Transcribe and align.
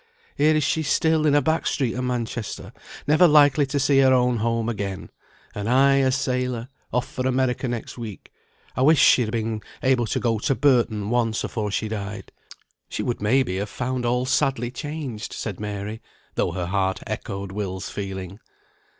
Here 0.35 0.55
is 0.55 0.63
she 0.63 0.81
still 0.81 1.27
in 1.27 1.35
a 1.35 1.43
back 1.43 1.67
street 1.67 1.93
o' 1.95 2.01
Manchester, 2.01 2.73
never 3.05 3.27
likely 3.27 3.67
to 3.67 3.79
see 3.79 3.99
her 3.99 4.11
own 4.11 4.37
home 4.37 4.67
again; 4.67 5.11
and 5.53 5.69
I, 5.69 5.97
a 5.97 6.11
sailor, 6.11 6.69
off 6.91 7.07
for 7.07 7.27
America 7.27 7.67
next 7.67 7.99
week. 7.99 8.31
I 8.75 8.81
wish 8.81 8.97
she 8.99 9.21
had 9.21 9.29
been 9.31 9.61
able 9.83 10.07
to 10.07 10.19
go 10.19 10.39
to 10.39 10.55
Burton 10.55 11.11
once 11.11 11.43
afore 11.43 11.69
she 11.69 11.87
died." 11.87 12.31
"She 12.89 13.03
would 13.03 13.21
may 13.21 13.43
be 13.43 13.57
have 13.57 13.69
found 13.69 14.03
all 14.03 14.25
sadly 14.25 14.71
changed," 14.71 15.33
said 15.33 15.59
Mary, 15.59 16.01
though 16.33 16.53
her 16.53 16.65
heart 16.65 17.01
echoed 17.05 17.51
Will's 17.51 17.91
feeling. 17.91 18.39